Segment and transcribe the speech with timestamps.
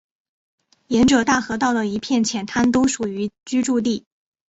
[0.87, 4.03] 沿着大河道的一片浅滩都属于居住地。